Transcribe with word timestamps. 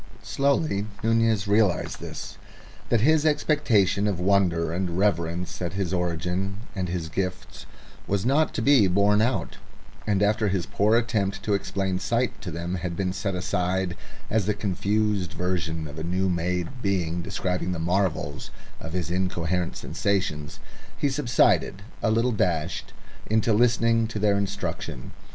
Slowly 0.23 0.87
Nunez 1.03 1.47
realised 1.47 1.99
this; 2.01 2.39
that 2.89 3.01
his 3.01 3.23
expectation 3.23 4.07
of 4.07 4.19
wonder 4.19 4.73
and 4.73 4.97
reverence 4.97 5.61
at 5.61 5.73
his 5.73 5.93
origin 5.93 6.61
and 6.73 6.89
his 6.89 7.07
gifts 7.07 7.67
was 8.07 8.25
not 8.25 8.51
to 8.55 8.63
be 8.63 8.87
borne 8.87 9.21
out; 9.21 9.57
and 10.07 10.23
after 10.23 10.47
his 10.47 10.65
poor 10.65 10.95
attempt 10.95 11.43
to 11.43 11.53
explain 11.53 11.99
sight 11.99 12.41
to 12.41 12.49
them 12.49 12.73
had 12.81 12.95
been 12.95 13.13
set 13.13 13.35
aside 13.35 13.95
as 14.27 14.47
the 14.47 14.55
confused 14.55 15.33
version 15.33 15.87
of 15.87 15.99
a 15.99 16.03
new 16.03 16.29
made 16.31 16.81
being 16.81 17.21
describing 17.21 17.71
the 17.71 17.77
marvels 17.77 18.49
of 18.79 18.93
his 18.93 19.11
incoherent 19.11 19.77
sensations, 19.77 20.59
he 20.97 21.09
subsided, 21.09 21.83
a 22.01 22.09
little 22.09 22.31
dashed, 22.31 22.91
into 23.27 23.53
listening 23.53 24.07
to 24.07 24.17
their 24.17 24.35
instruction. 24.35 25.11